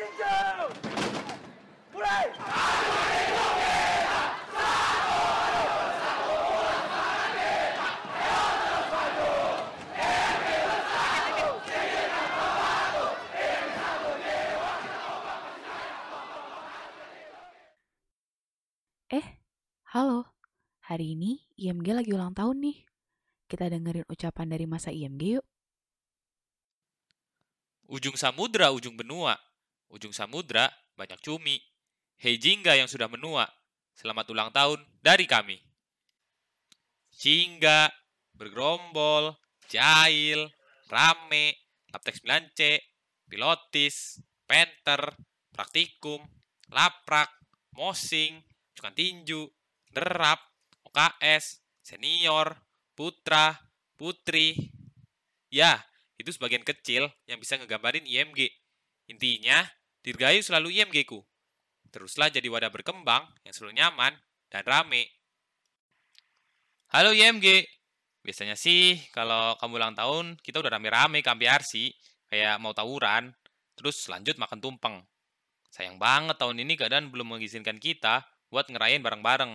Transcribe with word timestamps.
Eh, 0.00 0.08
halo. 19.92 20.24
Hari 20.88 21.12
ini 21.12 21.44
IMG 21.60 21.92
lagi 21.92 22.16
ulang 22.16 22.32
tahun 22.32 22.56
nih. 22.64 22.88
Kita 23.52 23.68
dengerin 23.68 24.08
ucapan 24.08 24.48
dari 24.48 24.64
masa 24.64 24.88
IMG 24.88 25.36
yuk. 25.36 25.44
Ujung 27.84 28.16
samudra, 28.16 28.72
ujung 28.72 28.96
benua. 28.96 29.49
Ujung 29.90 30.14
samudra, 30.14 30.70
banyak 30.94 31.18
cumi. 31.18 31.58
Hei 32.22 32.38
Jingga 32.38 32.78
yang 32.78 32.86
sudah 32.86 33.10
menua, 33.10 33.50
selamat 33.98 34.30
ulang 34.30 34.50
tahun 34.54 34.78
dari 35.02 35.26
kami. 35.26 35.58
Jingga, 37.10 37.90
bergerombol, 38.38 39.34
jahil, 39.66 40.46
rame, 40.86 41.58
laptex 41.90 42.22
9C, 42.22 42.78
pilotis, 43.26 44.22
penter, 44.46 45.10
praktikum, 45.50 46.22
laprak, 46.70 47.34
mosing, 47.74 48.46
cukan 48.78 48.94
tinju, 48.94 49.42
derap, 49.90 50.38
OKS, 50.86 51.66
senior, 51.82 52.62
putra, 52.94 53.58
putri. 53.98 54.54
Ya, 55.50 55.82
itu 56.14 56.30
sebagian 56.30 56.62
kecil 56.62 57.10
yang 57.26 57.42
bisa 57.42 57.58
ngegambarin 57.58 58.06
IMG. 58.06 58.54
Intinya, 59.10 59.66
dirgayu 60.00 60.40
selalu 60.40 60.80
IMG 60.80 61.04
ku. 61.04 61.20
Teruslah 61.90 62.30
jadi 62.30 62.46
wadah 62.46 62.70
berkembang 62.70 63.26
yang 63.42 63.52
selalu 63.52 63.82
nyaman 63.82 64.12
dan 64.48 64.62
rame. 64.64 65.10
Halo 66.90 67.14
IMG, 67.14 67.66
biasanya 68.22 68.58
sih 68.58 68.98
kalau 69.14 69.54
kamu 69.58 69.78
ulang 69.78 69.94
tahun 69.94 70.26
kita 70.42 70.58
udah 70.58 70.74
rame-rame 70.74 71.22
ke 71.22 71.30
RC, 71.30 71.94
kayak 72.30 72.58
mau 72.58 72.74
tawuran, 72.74 73.30
terus 73.78 74.06
lanjut 74.10 74.38
makan 74.38 74.58
tumpeng. 74.58 74.96
Sayang 75.70 76.02
banget 76.02 76.34
tahun 76.34 76.66
ini 76.66 76.74
keadaan 76.74 77.14
belum 77.14 77.38
mengizinkan 77.38 77.78
kita 77.78 78.26
buat 78.50 78.66
ngerayain 78.66 79.02
bareng-bareng. 79.06 79.54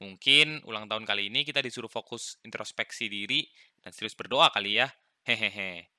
Mungkin 0.00 0.64
ulang 0.64 0.88
tahun 0.88 1.04
kali 1.04 1.28
ini 1.28 1.44
kita 1.44 1.60
disuruh 1.60 1.92
fokus 1.92 2.40
introspeksi 2.44 3.12
diri 3.12 3.44
dan 3.84 3.92
serius 3.92 4.16
berdoa 4.16 4.48
kali 4.48 4.80
ya. 4.80 4.88
Hehehe. 5.28 5.92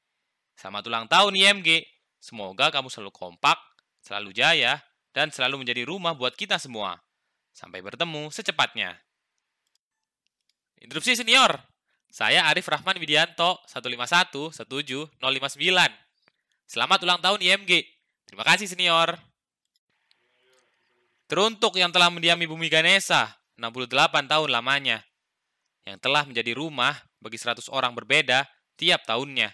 Selamat 0.57 0.83
ulang 0.89 1.05
tahun 1.05 1.37
IMG. 1.37 1.94
Semoga 2.25 2.73
kamu 2.73 2.89
selalu 2.89 3.13
kompak, 3.13 3.61
selalu 4.01 4.33
jaya, 4.33 4.81
dan 5.13 5.29
selalu 5.29 5.61
menjadi 5.61 5.85
rumah 5.85 6.17
buat 6.17 6.33
kita 6.33 6.57
semua. 6.57 6.97
Sampai 7.53 7.85
bertemu 7.85 8.33
secepatnya. 8.33 8.97
Interupsi 10.81 11.13
senior. 11.13 11.61
Saya 12.09 12.49
Arif 12.49 12.65
Rahman 12.65 12.97
Widianto, 12.97 13.61
151 13.69 14.57
17 14.57 15.21
059. 15.21 15.21
Selamat 16.65 16.99
ulang 17.05 17.21
tahun 17.21 17.45
IMG. 17.45 17.85
Terima 18.25 18.41
kasih 18.41 18.73
senior. 18.73 19.21
Teruntuk 21.29 21.77
yang 21.77 21.93
telah 21.93 22.09
mendiami 22.09 22.49
bumi 22.49 22.73
Ganesha, 22.73 23.37
68 23.61 24.25
tahun 24.25 24.49
lamanya. 24.49 25.05
Yang 25.85 26.01
telah 26.01 26.25
menjadi 26.25 26.57
rumah 26.57 26.97
bagi 27.21 27.37
100 27.37 27.69
orang 27.69 27.93
berbeda 27.93 28.49
tiap 28.81 29.05
tahunnya. 29.05 29.53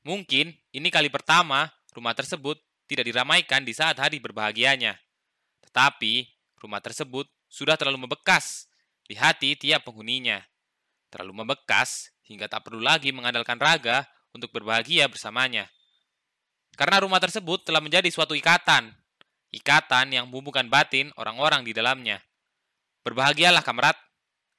Mungkin 0.00 0.56
ini 0.72 0.88
kali 0.88 1.12
pertama 1.12 1.68
rumah 1.92 2.16
tersebut 2.16 2.56
tidak 2.88 3.04
diramaikan 3.04 3.62
di 3.62 3.76
saat 3.76 4.00
hari 4.00 4.16
berbahagianya. 4.16 4.96
Tetapi 5.68 6.24
rumah 6.58 6.80
tersebut 6.80 7.28
sudah 7.46 7.76
terlalu 7.76 8.08
membekas 8.08 8.70
di 9.04 9.14
hati 9.14 9.54
tiap 9.60 9.84
penghuninya. 9.84 10.40
Terlalu 11.12 11.44
membekas 11.44 12.14
hingga 12.24 12.46
tak 12.46 12.66
perlu 12.66 12.80
lagi 12.80 13.12
mengandalkan 13.12 13.58
raga 13.58 14.06
untuk 14.30 14.54
berbahagia 14.54 15.10
bersamanya. 15.10 15.66
Karena 16.78 17.02
rumah 17.02 17.18
tersebut 17.18 17.66
telah 17.66 17.82
menjadi 17.82 18.06
suatu 18.08 18.32
ikatan. 18.32 18.94
Ikatan 19.50 20.14
yang 20.14 20.30
membubuhkan 20.30 20.70
batin 20.70 21.10
orang-orang 21.18 21.66
di 21.66 21.74
dalamnya. 21.74 22.22
Berbahagialah 23.02 23.66
kamerat, 23.66 23.98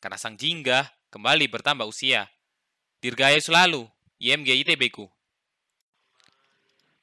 karena 0.03 0.19
sang 0.19 0.35
jingga 0.35 0.91
kembali 1.15 1.47
bertambah 1.47 1.87
usia. 1.87 2.27
Dirgayu 2.99 3.39
selalu, 3.39 3.87
IMG 4.19 4.67
ITB 4.67 4.91
ku. 4.91 5.07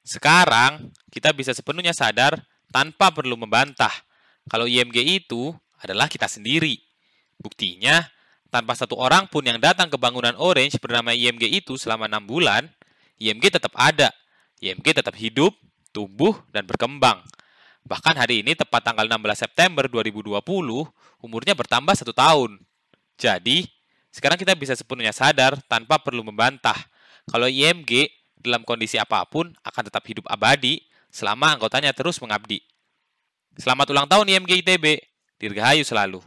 Sekarang, 0.09 0.89
kita 1.13 1.29
bisa 1.37 1.53
sepenuhnya 1.53 1.93
sadar 1.93 2.41
tanpa 2.73 3.13
perlu 3.13 3.37
membantah 3.37 3.93
kalau 4.49 4.65
IMG 4.65 5.21
itu 5.21 5.53
adalah 5.77 6.09
kita 6.09 6.25
sendiri. 6.25 6.81
Buktinya, 7.37 8.01
tanpa 8.49 8.73
satu 8.73 8.97
orang 8.97 9.29
pun 9.29 9.45
yang 9.45 9.61
datang 9.61 9.85
ke 9.85 10.01
bangunan 10.01 10.33
Orange 10.41 10.81
bernama 10.81 11.13
IMG 11.13 11.61
itu 11.61 11.77
selama 11.77 12.09
enam 12.09 12.25
bulan, 12.25 12.65
IMG 13.21 13.53
tetap 13.53 13.69
ada. 13.77 14.09
IMG 14.57 14.97
tetap 14.97 15.13
hidup, 15.13 15.53
tumbuh, 15.93 16.33
dan 16.49 16.65
berkembang. 16.65 17.21
Bahkan 17.85 18.17
hari 18.17 18.41
ini 18.41 18.57
tepat 18.57 18.89
tanggal 18.89 19.05
16 19.05 19.45
September 19.45 19.85
2020, 19.85 20.41
umurnya 21.21 21.53
bertambah 21.53 21.93
satu 21.93 22.17
tahun. 22.17 22.57
Jadi, 23.13 23.69
sekarang 24.09 24.41
kita 24.41 24.57
bisa 24.57 24.73
sepenuhnya 24.73 25.13
sadar 25.13 25.61
tanpa 25.69 26.01
perlu 26.01 26.25
membantah 26.25 26.75
kalau 27.29 27.45
IMG 27.45 28.18
dalam 28.39 28.63
kondisi 28.63 28.95
apa 28.95 29.27
pun 29.27 29.51
akan 29.67 29.83
tetap 29.91 30.03
hidup 30.07 30.25
abadi 30.31 30.79
selama 31.11 31.59
anggotanya 31.59 31.91
terus 31.91 32.23
mengabdi. 32.23 32.63
Selamat 33.59 33.91
ulang 33.91 34.07
tahun 34.07 34.31
IMG 34.31 34.63
ITB, 34.63 35.03
dirgahayu 35.35 35.83
selalu. 35.83 36.23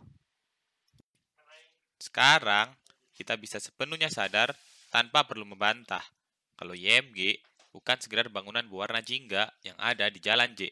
Sekarang, 1.97 2.69
kita 3.17 3.41
bisa 3.41 3.57
sepenuhnya 3.57 4.13
sadar 4.13 4.53
tanpa 4.93 5.25
perlu 5.25 5.49
membantah 5.49 6.05
kalau 6.59 6.77
IMG 6.77 7.41
bukan 7.73 7.97
sekedar 7.97 8.29
bangunan 8.29 8.63
berwarna 8.69 9.01
jingga 9.01 9.49
yang 9.65 9.79
ada 9.81 10.13
di 10.13 10.21
Jalan 10.21 10.53
J. 10.53 10.69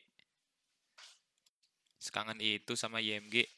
Sekangen 1.96 2.36
itu 2.40 2.76
sama 2.76 3.00
IMG, 3.00 3.48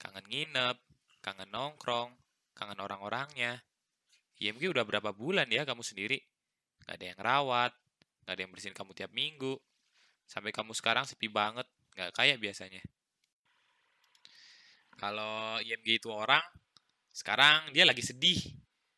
kangen 0.00 0.24
nginep, 0.24 0.76
kangen 1.20 1.48
nongkrong, 1.52 2.12
kangen 2.56 2.80
orang-orangnya. 2.80 3.60
IMG 4.40 4.68
udah 4.68 4.84
berapa 4.84 5.12
bulan 5.12 5.48
ya 5.48 5.64
kamu 5.64 5.84
sendiri? 5.84 6.20
Gak 6.86 7.02
ada 7.02 7.06
yang 7.10 7.20
rawat, 7.20 7.72
gak 8.22 8.32
ada 8.38 8.40
yang 8.46 8.52
bersihin 8.54 8.76
kamu 8.78 8.94
tiap 8.94 9.10
minggu. 9.10 9.58
Sampai 10.26 10.54
kamu 10.54 10.70
sekarang 10.70 11.02
sepi 11.02 11.26
banget, 11.26 11.66
gak 11.98 12.14
kayak 12.14 12.38
biasanya. 12.38 12.82
Kalau 14.96 15.60
IMG 15.60 16.00
itu 16.00 16.08
orang, 16.08 16.42
sekarang 17.10 17.74
dia 17.74 17.84
lagi 17.84 18.00
sedih. 18.00 18.38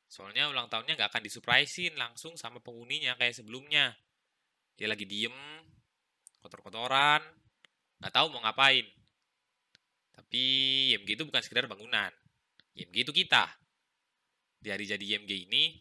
Soalnya 0.08 0.52
ulang 0.52 0.68
tahunnya 0.68 1.00
gak 1.00 1.16
akan 1.16 1.22
disurprisein 1.24 1.96
langsung 1.96 2.36
sama 2.36 2.60
penghuninya 2.60 3.16
kayak 3.16 3.40
sebelumnya. 3.40 3.96
Dia 4.76 4.86
lagi 4.86 5.08
diem, 5.08 5.34
kotor-kotoran, 6.44 7.24
gak 8.04 8.12
tahu 8.14 8.30
mau 8.30 8.44
ngapain. 8.44 8.84
Tapi 10.14 10.44
IMG 10.92 11.16
itu 11.16 11.24
bukan 11.24 11.40
sekedar 11.40 11.64
bangunan. 11.64 12.12
IMG 12.76 13.08
itu 13.08 13.12
kita. 13.16 13.48
Di 14.58 14.70
hari 14.70 14.86
jadi 14.86 15.18
IMG 15.18 15.50
ini, 15.50 15.78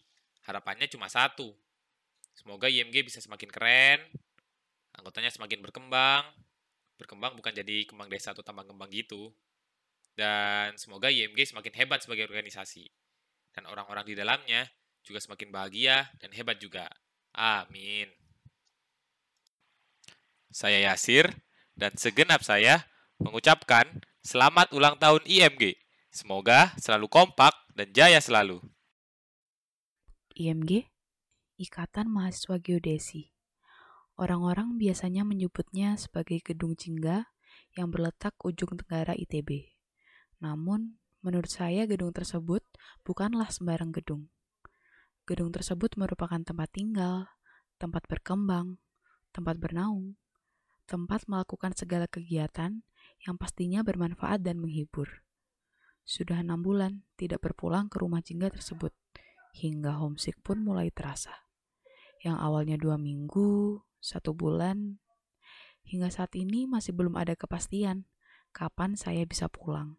harapannya 0.50 0.90
cuma 0.90 1.10
satu. 1.10 1.67
Semoga 2.38 2.70
IMG 2.70 3.02
bisa 3.02 3.18
semakin 3.18 3.50
keren, 3.50 4.00
anggotanya 4.94 5.34
semakin 5.34 5.66
berkembang. 5.66 6.22
Berkembang 7.02 7.34
bukan 7.34 7.54
jadi 7.54 7.86
kembang 7.90 8.10
desa 8.10 8.34
atau 8.34 8.46
tambang 8.46 8.70
kembang 8.70 8.94
gitu. 8.94 9.34
Dan 10.14 10.78
semoga 10.78 11.10
IMG 11.10 11.50
semakin 11.50 11.74
hebat 11.82 12.06
sebagai 12.06 12.30
organisasi. 12.30 12.86
Dan 13.54 13.66
orang-orang 13.66 14.06
di 14.06 14.14
dalamnya 14.14 14.70
juga 15.02 15.18
semakin 15.18 15.50
bahagia 15.50 16.10
dan 16.22 16.30
hebat 16.34 16.62
juga. 16.62 16.86
Amin. 17.34 18.10
Saya 20.54 20.90
Yasir, 20.90 21.30
dan 21.78 21.94
segenap 21.94 22.42
saya 22.42 22.90
mengucapkan 23.22 23.86
selamat 24.26 24.74
ulang 24.74 24.98
tahun 24.98 25.22
IMG. 25.30 25.78
Semoga 26.10 26.74
selalu 26.82 27.06
kompak 27.06 27.54
dan 27.78 27.94
jaya 27.94 28.18
selalu. 28.18 28.58
IMG, 30.34 30.90
Ikatan 31.58 32.06
Mahasiswa 32.14 32.62
Geodesi. 32.62 33.34
Orang-orang 34.14 34.78
biasanya 34.78 35.26
menyebutnya 35.26 35.98
sebagai 35.98 36.38
gedung 36.46 36.78
jingga 36.78 37.34
yang 37.74 37.90
berletak 37.90 38.38
ujung 38.46 38.78
tenggara 38.78 39.18
ITB. 39.18 39.74
Namun, 40.38 41.02
menurut 41.26 41.50
saya 41.50 41.90
gedung 41.90 42.14
tersebut 42.14 42.62
bukanlah 43.02 43.50
sembarang 43.50 43.90
gedung. 43.90 44.30
Gedung 45.26 45.50
tersebut 45.50 45.98
merupakan 45.98 46.38
tempat 46.38 46.70
tinggal, 46.78 47.26
tempat 47.82 48.06
berkembang, 48.06 48.78
tempat 49.34 49.58
bernaung, 49.58 50.14
tempat 50.86 51.26
melakukan 51.26 51.74
segala 51.74 52.06
kegiatan 52.06 52.86
yang 53.26 53.34
pastinya 53.34 53.82
bermanfaat 53.82 54.46
dan 54.46 54.62
menghibur. 54.62 55.26
Sudah 56.06 56.38
enam 56.46 56.62
bulan 56.62 57.02
tidak 57.18 57.42
berpulang 57.42 57.90
ke 57.90 57.98
rumah 57.98 58.22
jingga 58.22 58.54
tersebut, 58.54 58.94
hingga 59.58 59.98
homesick 59.98 60.38
pun 60.46 60.62
mulai 60.62 60.94
terasa. 60.94 61.47
Yang 62.26 62.38
awalnya 62.42 62.78
dua 62.80 62.98
minggu, 62.98 63.82
satu 64.02 64.34
bulan, 64.34 64.98
Hingga 65.88 66.12
saat 66.12 66.36
ini 66.36 66.68
masih 66.68 66.92
belum 66.92 67.16
ada 67.16 67.32
kepastian 67.40 68.04
kapan 68.52 69.00
saya 69.00 69.24
bisa 69.24 69.48
pulang. 69.48 69.96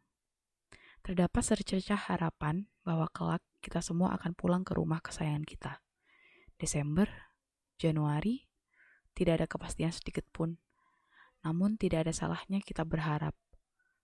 Terdapat 1.00 1.40
secercah 1.40 1.96
harapan 1.96 2.68
bahwa 2.84 3.08
kelak 3.08 3.40
kita 3.64 3.80
semua 3.80 4.12
akan 4.20 4.36
pulang 4.36 4.68
ke 4.68 4.76
rumah 4.76 5.00
kesayangan 5.00 5.48
kita. 5.48 5.80
Desember, 6.60 7.08
Januari, 7.80 8.44
tidak 9.16 9.40
ada 9.40 9.46
kepastian 9.48 9.88
sedikit 9.88 10.28
pun. 10.28 10.60
Namun 11.40 11.80
tidak 11.80 12.04
ada 12.04 12.12
salahnya 12.12 12.60
kita 12.60 12.84
berharap. 12.84 13.32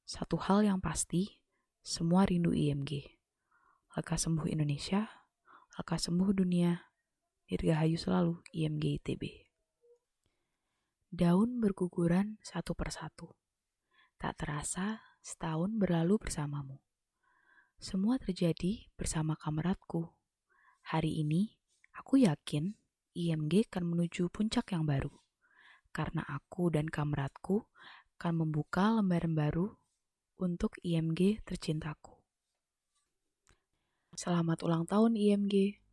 Satu 0.08 0.40
hal 0.40 0.64
yang 0.64 0.80
pasti, 0.80 1.44
semua 1.84 2.24
rindu 2.24 2.56
IMG. 2.56 3.12
Lekas 3.92 4.24
sembuh 4.24 4.48
Indonesia, 4.48 5.04
lekas 5.76 6.08
sembuh 6.08 6.32
dunia, 6.32 6.80
dirgahayu 7.44 8.00
selalu 8.00 8.40
IMG 8.56 9.00
ITB. 9.00 9.44
Daun 11.14 11.60
berguguran 11.60 12.40
satu 12.42 12.74
persatu. 12.74 13.36
Tak 14.18 14.34
terasa 14.40 15.04
setahun 15.20 15.76
berlalu 15.76 16.18
bersamamu. 16.18 16.80
Semua 17.78 18.16
terjadi 18.16 18.88
bersama 18.96 19.36
kameratku. 19.36 20.10
Hari 20.90 21.20
ini, 21.20 21.54
aku 21.94 22.24
yakin 22.24 22.74
IMG 23.12 23.68
akan 23.70 23.94
menuju 23.94 24.32
puncak 24.32 24.72
yang 24.72 24.88
baru. 24.88 25.12
Karena 25.94 26.26
aku 26.26 26.72
dan 26.72 26.90
kameratku 26.90 27.68
akan 28.18 28.34
membuka 28.40 28.90
lembaran 28.98 29.36
baru 29.36 29.70
untuk 30.40 30.74
IMG 30.82 31.44
tercintaku. 31.46 32.18
Selamat 34.18 34.62
ulang 34.66 34.86
tahun 34.88 35.14
IMG. 35.14 35.83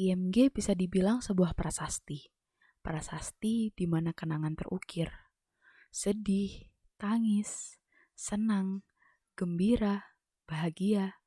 IMG 0.00 0.48
bisa 0.48 0.72
dibilang 0.72 1.20
sebuah 1.20 1.52
prasasti 1.52 2.40
prasasti 2.80 3.70
di 3.76 3.84
mana 3.84 4.16
kenangan 4.16 4.56
terukir. 4.56 5.12
Sedih, 5.92 6.72
tangis, 6.96 7.76
senang, 8.16 8.82
gembira, 9.36 10.16
bahagia, 10.48 11.20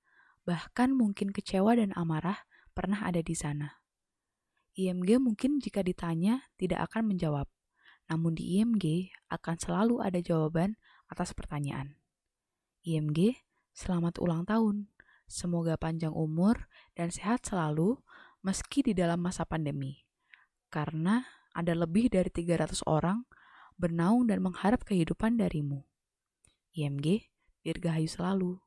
bahkan 0.43 0.91
mungkin 0.91 1.29
kecewa 1.29 1.77
dan 1.77 1.93
amarah 1.93 2.45
pernah 2.73 3.05
ada 3.05 3.21
di 3.21 3.37
sana. 3.37 3.79
IMG 4.73 5.21
mungkin 5.21 5.61
jika 5.61 5.85
ditanya 5.85 6.49
tidak 6.57 6.89
akan 6.89 7.13
menjawab, 7.13 7.45
namun 8.09 8.33
di 8.33 8.57
IMG 8.57 9.13
akan 9.29 9.55
selalu 9.61 10.01
ada 10.01 10.17
jawaban 10.17 10.81
atas 11.05 11.37
pertanyaan. 11.37 12.01
IMG, 12.81 13.37
selamat 13.77 14.17
ulang 14.17 14.49
tahun. 14.49 14.89
Semoga 15.29 15.77
panjang 15.77 16.11
umur 16.11 16.67
dan 16.97 17.13
sehat 17.13 17.45
selalu 17.45 18.01
meski 18.43 18.83
di 18.83 18.91
dalam 18.91 19.23
masa 19.23 19.47
pandemi. 19.47 20.03
Karena 20.67 21.23
ada 21.55 21.71
lebih 21.71 22.11
dari 22.11 22.27
300 22.27 22.83
orang 22.83 23.23
bernaung 23.79 24.27
dan 24.27 24.43
mengharap 24.43 24.83
kehidupan 24.83 25.39
darimu. 25.39 25.87
IMG, 26.75 27.31
Dirgahayu 27.63 28.11
selalu. 28.11 28.59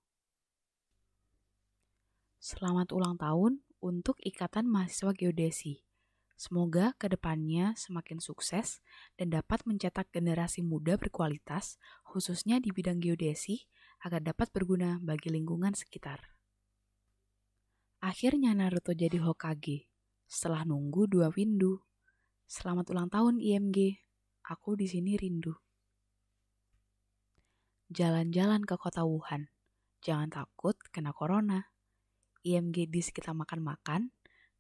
Selamat 2.40 2.88
ulang 2.96 3.20
tahun 3.20 3.60
untuk 3.84 4.16
Ikatan 4.24 4.64
Mahasiswa 4.64 5.12
Geodesi. 5.12 5.84
Semoga 6.36 6.92
ke 7.00 7.08
depannya 7.08 7.72
semakin 7.80 8.20
sukses 8.20 8.84
dan 9.16 9.32
dapat 9.32 9.64
mencetak 9.64 10.12
generasi 10.12 10.60
muda 10.60 11.00
berkualitas, 11.00 11.80
khususnya 12.04 12.60
di 12.60 12.72
bidang 12.76 13.00
geodesi, 13.00 13.64
agar 14.04 14.20
dapat 14.20 14.52
berguna 14.52 15.00
bagi 15.00 15.32
lingkungan 15.32 15.72
sekitar. 15.72 16.35
Akhirnya 18.04 18.52
Naruto 18.52 18.92
jadi 18.92 19.16
Hokage, 19.24 19.88
setelah 20.28 20.68
nunggu 20.68 21.08
dua 21.08 21.32
windu. 21.32 21.80
Selamat 22.44 22.92
ulang 22.92 23.08
tahun 23.08 23.40
IMG. 23.40 24.04
Aku 24.46 24.76
di 24.76 24.84
sini 24.84 25.16
rindu. 25.16 25.56
Jalan-jalan 27.88 28.68
ke 28.68 28.76
kota 28.76 29.02
Wuhan. 29.02 29.48
Jangan 30.04 30.28
takut 30.28 30.76
kena 30.92 31.16
corona. 31.16 31.72
IMG 32.44 32.86
di 32.86 33.00
sekitar 33.02 33.34
makan-makan, 33.34 34.12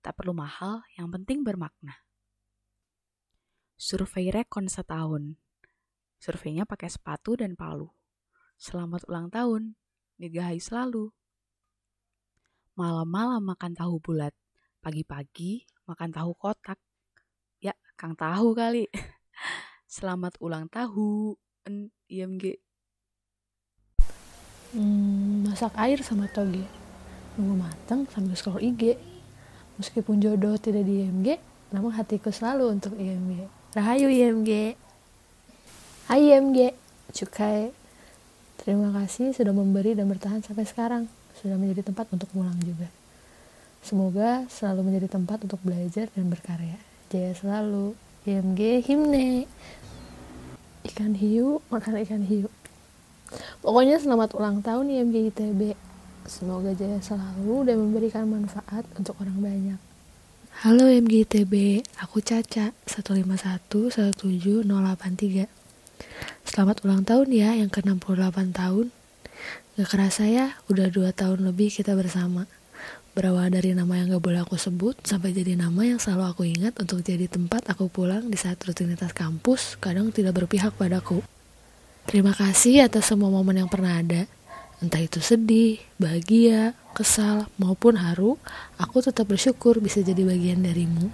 tak 0.02 0.18
perlu 0.18 0.34
mahal, 0.34 0.82
yang 0.98 1.12
penting 1.12 1.46
bermakna. 1.46 2.02
Survei 3.76 4.32
rekon 4.32 4.66
setahun. 4.66 5.38
Surveinya 6.16 6.64
pakai 6.64 6.88
sepatu 6.88 7.36
dan 7.36 7.54
palu. 7.54 7.92
Selamat 8.56 9.04
ulang 9.06 9.28
tahun, 9.28 9.76
digahi 10.16 10.58
selalu. 10.58 11.12
Malam-malam 12.76 13.40
makan 13.40 13.72
tahu 13.72 13.98
bulat, 14.04 14.36
pagi-pagi 14.84 15.64
makan 15.88 16.12
tahu 16.12 16.36
kotak. 16.36 16.76
Kang 17.96 18.12
Tahu 18.12 18.52
kali. 18.52 18.84
Selamat 19.88 20.36
ulang 20.44 20.68
tahun 20.68 21.40
IMG. 22.12 22.60
Hmm, 24.76 25.48
masak 25.48 25.72
air 25.80 26.04
sama 26.04 26.28
toge. 26.28 26.60
Nunggu 27.40 27.56
matang 27.56 28.04
sambil 28.12 28.36
scroll 28.36 28.60
IG. 28.60 29.00
Meskipun 29.80 30.20
jodoh 30.20 30.60
tidak 30.60 30.84
di 30.84 31.08
IMG, 31.08 31.40
namun 31.72 31.96
hatiku 31.96 32.28
selalu 32.28 32.76
untuk 32.76 32.92
IMG. 33.00 33.48
Rahayu 33.72 34.12
IMG. 34.12 34.76
Hai 36.12 36.36
IMG, 36.36 36.76
cukai. 37.16 37.72
Terima 38.62 38.92
kasih 38.92 39.36
sudah 39.36 39.52
memberi 39.52 39.92
dan 39.92 40.08
bertahan 40.08 40.40
sampai 40.40 40.64
sekarang. 40.64 41.04
Sudah 41.36 41.60
menjadi 41.60 41.92
tempat 41.92 42.08
untuk 42.12 42.30
pulang 42.32 42.56
juga. 42.62 42.88
Semoga 43.84 44.48
selalu 44.48 44.92
menjadi 44.92 45.14
tempat 45.16 45.44
untuk 45.44 45.60
belajar 45.62 46.08
dan 46.12 46.26
berkarya. 46.32 46.78
Jaya 47.12 47.32
selalu. 47.36 47.94
IMG 48.26 48.82
himne. 48.82 49.46
Ikan 50.82 51.14
hiu 51.14 51.62
makan 51.70 52.02
ikan 52.02 52.26
hiu. 52.26 52.50
Pokoknya 53.62 54.02
selamat 54.02 54.34
ulang 54.34 54.62
tahun 54.62 54.90
IMG 54.90 55.30
ITB 55.30 55.78
semoga 56.26 56.74
jaya 56.74 56.98
selalu 56.98 57.70
dan 57.70 57.78
memberikan 57.78 58.26
manfaat 58.26 58.82
untuk 58.98 59.14
orang 59.22 59.38
banyak. 59.38 59.78
Halo 60.66 60.90
IMG 60.90 61.28
ITB, 61.28 61.84
aku 62.02 62.18
Caca 62.24 62.74
151 62.88 63.22
Selamat 66.46 66.80
ulang 66.86 67.02
tahun 67.04 67.28
ya 67.32 67.52
yang 67.58 67.68
ke-68 67.68 68.54
tahun. 68.56 68.94
Gak 69.76 69.88
kerasa 69.92 70.24
ya, 70.24 70.56
udah 70.72 70.88
2 70.88 71.12
tahun 71.12 71.44
lebih 71.44 71.68
kita 71.68 71.92
bersama 71.92 72.48
berawal 73.16 73.48
dari 73.48 73.72
nama 73.72 73.96
yang 73.96 74.12
gak 74.12 74.24
boleh 74.28 74.44
aku 74.44 74.60
sebut 74.60 75.00
sampai 75.00 75.32
jadi 75.32 75.56
nama 75.56 75.88
yang 75.88 75.96
selalu 75.96 76.24
aku 76.28 76.42
ingat 76.44 76.76
untuk 76.76 77.00
jadi 77.00 77.24
tempat 77.24 77.64
aku 77.72 77.88
pulang 77.88 78.28
di 78.28 78.36
saat 78.36 78.60
rutinitas 78.60 79.16
kampus 79.16 79.80
kadang 79.80 80.12
tidak 80.12 80.36
berpihak 80.36 80.76
padaku. 80.76 81.24
Terima 82.04 82.36
kasih 82.36 82.84
atas 82.84 83.08
semua 83.08 83.32
momen 83.32 83.56
yang 83.56 83.72
pernah 83.72 84.04
ada. 84.04 84.28
Entah 84.84 85.00
itu 85.00 85.24
sedih, 85.24 85.80
bahagia, 85.96 86.76
kesal, 86.92 87.48
maupun 87.56 87.96
haru, 87.96 88.36
aku 88.76 89.00
tetap 89.00 89.24
bersyukur 89.32 89.80
bisa 89.80 90.04
jadi 90.04 90.20
bagian 90.20 90.60
darimu. 90.60 91.08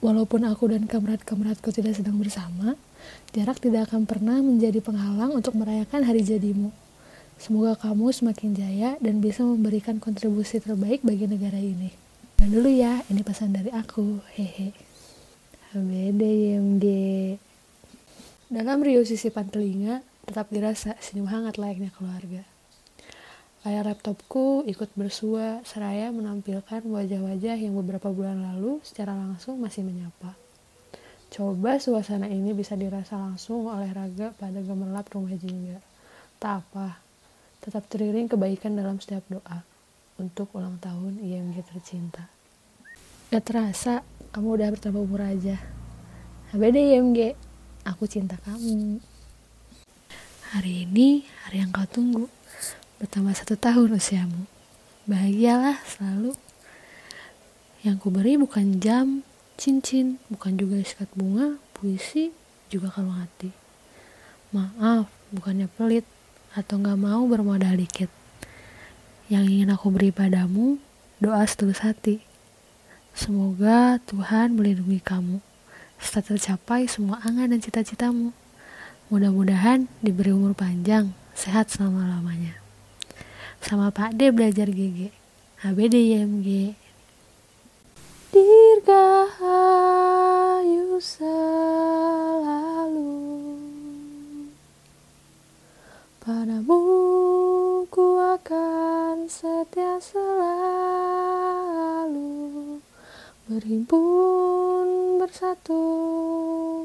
Walaupun 0.00 0.48
aku 0.48 0.72
dan 0.72 0.88
kamerat-kameratku 0.88 1.68
tidak 1.76 2.00
sedang 2.00 2.16
bersama, 2.16 2.80
jarak 3.36 3.62
tidak 3.62 3.90
akan 3.90 4.08
pernah 4.08 4.42
menjadi 4.42 4.82
penghalang 4.82 5.36
untuk 5.36 5.54
merayakan 5.54 6.02
hari 6.02 6.24
jadimu. 6.26 6.74
Semoga 7.40 7.72
kamu 7.78 8.12
semakin 8.12 8.52
jaya 8.52 8.90
dan 9.00 9.24
bisa 9.24 9.40
memberikan 9.40 9.96
kontribusi 9.96 10.60
terbaik 10.60 11.00
bagi 11.00 11.24
negara 11.24 11.56
ini. 11.56 11.88
Dan 12.36 12.52
dulu 12.52 12.68
ya, 12.68 13.00
ini 13.08 13.24
pesan 13.24 13.56
dari 13.56 13.72
aku. 13.72 14.20
Hehe. 14.36 14.76
HBD 15.72 16.20
YMG. 16.20 16.86
Dalam 18.52 18.82
Rio 18.82 19.06
sisipan 19.06 19.48
telinga, 19.48 20.02
tetap 20.26 20.50
dirasa 20.50 20.98
senyum 20.98 21.30
hangat 21.30 21.56
layaknya 21.56 21.94
keluarga. 21.94 22.42
Layar 23.60 23.92
laptopku 23.92 24.64
ikut 24.64 24.88
bersua 24.96 25.60
seraya 25.68 26.08
menampilkan 26.08 26.80
wajah-wajah 26.80 27.60
yang 27.60 27.76
beberapa 27.76 28.08
bulan 28.08 28.40
lalu 28.40 28.80
secara 28.80 29.12
langsung 29.12 29.60
masih 29.60 29.84
menyapa. 29.84 30.32
Coba 31.30 31.78
suasana 31.78 32.26
ini 32.26 32.50
bisa 32.50 32.74
dirasa 32.74 33.14
langsung 33.14 33.70
oleh 33.70 33.86
raga 33.94 34.34
pada 34.34 34.58
gemerlap 34.58 35.06
rumah 35.14 35.30
jingga. 35.38 35.78
Tak 36.42 36.66
apa, 36.66 36.98
tetap 37.62 37.86
teriring 37.86 38.26
kebaikan 38.26 38.74
dalam 38.74 38.98
setiap 38.98 39.22
doa 39.30 39.62
untuk 40.18 40.50
ulang 40.58 40.82
tahun 40.82 41.22
IMG 41.22 41.62
tercinta. 41.70 42.26
Gak 43.30 43.46
terasa, 43.46 44.02
kamu 44.34 44.58
udah 44.58 44.68
bertambah 44.74 45.06
umur 45.06 45.22
aja. 45.22 45.54
HBD 46.50 46.98
IMG, 46.98 47.38
aku 47.86 48.10
cinta 48.10 48.34
kamu. 48.42 48.98
Hari 50.50 50.82
ini, 50.82 51.22
hari 51.46 51.62
yang 51.62 51.70
kau 51.70 51.86
tunggu, 51.86 52.26
bertambah 52.98 53.38
satu 53.38 53.54
tahun 53.54 53.94
usiamu. 53.94 54.50
Bahagialah 55.06 55.78
selalu. 55.86 56.34
Yang 57.86 57.96
kuberi 58.02 58.34
bukan 58.34 58.82
jam, 58.82 59.22
cincin, 59.60 60.16
bukan 60.32 60.56
juga 60.56 60.80
iskat 60.80 61.12
bunga, 61.12 61.60
puisi, 61.76 62.32
juga 62.72 62.88
kalung 62.88 63.20
hati. 63.20 63.52
Maaf, 64.56 65.12
bukannya 65.28 65.68
pelit, 65.76 66.08
atau 66.56 66.80
gak 66.80 66.96
mau 66.96 67.28
bermodal 67.28 67.76
dikit. 67.76 68.08
Yang 69.28 69.44
ingin 69.52 69.68
aku 69.76 69.92
beri 69.92 70.08
padamu, 70.08 70.80
doa 71.20 71.44
setulus 71.44 71.84
hati. 71.84 72.24
Semoga 73.12 74.00
Tuhan 74.08 74.56
melindungi 74.56 75.04
kamu 75.04 75.44
serta 76.00 76.32
tercapai 76.32 76.88
semua 76.88 77.20
angan 77.20 77.52
dan 77.52 77.60
cita-citamu. 77.60 78.32
Mudah-mudahan 79.12 79.84
diberi 80.00 80.32
umur 80.32 80.56
panjang, 80.56 81.12
sehat 81.36 81.68
selama-lamanya. 81.68 82.56
Sama 83.60 83.92
Pak 83.92 84.16
D 84.16 84.32
belajar 84.32 84.72
GG. 84.72 85.12
HBD 85.60 86.16
YMG. 86.16 86.72
Dirgahayu 88.30 89.42
selalu 91.02 91.98
Padamu 96.22 96.78
ku 97.90 98.22
akan 98.22 99.26
setia 99.26 99.98
selalu 99.98 101.18
Berhimpun, 103.50 105.18
bersatu, 105.18 105.82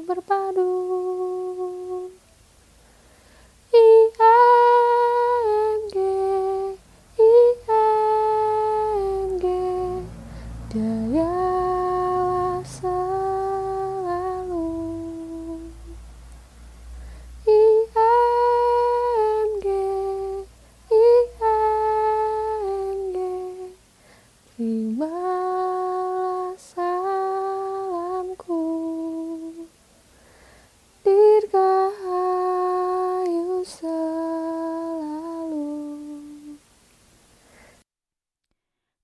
berpadu 0.02 1.25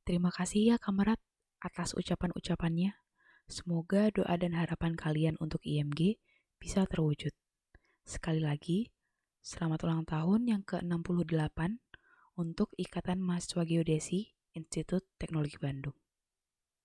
Terima 0.02 0.35
kasih 0.35 0.75
ya 0.75 0.76
kamerat 0.82 1.23
atas 1.62 1.94
ucapan-ucapannya. 1.94 2.99
Semoga 3.47 4.11
doa 4.11 4.35
dan 4.35 4.59
harapan 4.59 4.99
kalian 4.99 5.38
untuk 5.38 5.62
IMG 5.62 6.18
bisa 6.59 6.82
terwujud. 6.90 7.30
Sekali 8.02 8.42
lagi, 8.42 8.90
selamat 9.47 9.87
ulang 9.87 10.02
tahun 10.02 10.50
yang 10.50 10.62
ke-68 10.66 11.78
untuk 12.35 12.75
Ikatan 12.75 13.23
Mahasiswa 13.23 13.62
Geodesi 13.62 14.35
Institut 14.59 15.06
Teknologi 15.23 15.54
Bandung. 15.62 16.01